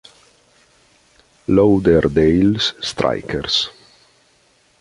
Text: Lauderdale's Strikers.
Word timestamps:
Lauderdale's 1.45 2.73
Strikers. 2.81 3.69